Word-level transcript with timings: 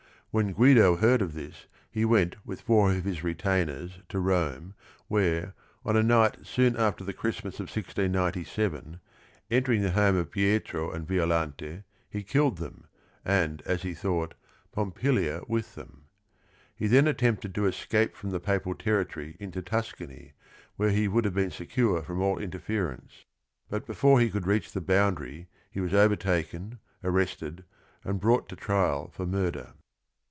When 0.33 0.53
Guido 0.53 0.95
heard 0.95 1.21
of 1.21 1.33
this 1.33 1.65
he 1.91 2.05
went 2.05 2.37
with 2.45 2.61
four 2.61 2.93
of 2.93 3.03
his 3.03 3.21
retainers 3.21 3.99
to 4.07 4.17
Rome, 4.17 4.75
where, 5.09 5.53
on 5.83 5.97
a 5.97 6.03
night 6.03 6.45
soon 6.45 6.77
after 6.77 7.03
the 7.03 7.11
Christmas 7.11 7.55
of 7.55 7.67
1697, 7.67 9.01
entering 9.49 9.81
the 9.81 9.91
home 9.91 10.15
of 10.15 10.31
Pietro 10.31 10.89
and 10.89 11.05
Violante, 11.05 11.83
he 12.09 12.23
killed 12.23 12.59
them, 12.59 12.85
and, 13.25 13.61
as 13.63 13.81
he 13.81 13.93
thought, 13.93 14.33
Pompilia, 14.71 15.41
with 15.49 15.75
them. 15.75 16.05
He 16.77 16.87
then 16.87 17.07
attempted 17.09 17.53
to 17.55 17.65
escape 17.65 18.15
from 18.15 18.29
the 18.29 18.39
papal 18.39 18.73
territory 18.73 19.35
into 19.37 19.61
Tuscany 19.61 20.31
where 20.77 20.91
he 20.91 21.09
would 21.09 21.25
have 21.25 21.33
been 21.35 21.51
secure 21.51 22.03
from 22.03 22.21
all 22.21 22.39
interference, 22.39 23.25
but 23.69 23.85
before 23.85 24.17
he 24.21 24.29
could 24.29 24.47
reach 24.47 24.71
the 24.71 24.79
boundary 24.79 25.49
he 25.69 25.81
was 25.81 25.93
overtaken, 25.93 26.79
arrested, 27.03 27.65
and 28.05 28.21
brought 28.21 28.47
to 28.47 28.55
trial 28.55 29.09
for 29.11 29.25
murder. 29.25 29.73